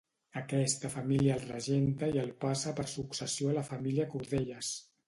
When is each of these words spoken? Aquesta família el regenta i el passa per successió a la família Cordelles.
Aquesta 0.39 0.89
família 0.93 1.35
el 1.35 1.45
regenta 1.51 2.09
i 2.17 2.23
el 2.25 2.35
passa 2.47 2.75
per 2.81 2.87
successió 2.95 3.53
a 3.55 3.59
la 3.61 3.67
família 3.73 4.11
Cordelles. 4.17 4.79